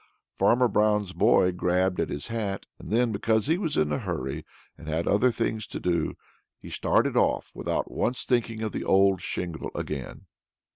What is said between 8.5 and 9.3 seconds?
of the old